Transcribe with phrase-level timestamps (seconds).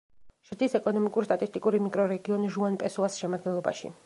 [0.49, 3.99] შედის ეკონომიკურ-სტატისტიკურ მიკრორეგიონ ჟუან-პესოას შემადგენლობაში.